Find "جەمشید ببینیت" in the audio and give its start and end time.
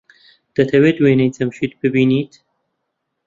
1.35-2.33